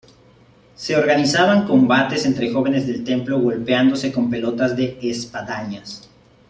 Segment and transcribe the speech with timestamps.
[0.75, 6.09] Se organizaban combates entre jóvenes del templo golpeándose con pelotas de espadañas.